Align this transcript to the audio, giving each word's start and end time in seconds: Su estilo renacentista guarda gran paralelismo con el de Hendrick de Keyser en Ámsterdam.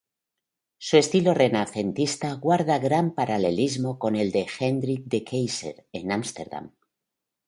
Su 0.79 0.97
estilo 0.97 1.35
renacentista 1.35 2.33
guarda 2.33 2.79
gran 2.79 3.13
paralelismo 3.13 3.99
con 3.99 4.15
el 4.15 4.31
de 4.31 4.47
Hendrick 4.59 5.03
de 5.05 5.23
Keyser 5.23 5.85
en 5.91 6.11
Ámsterdam. 6.11 6.71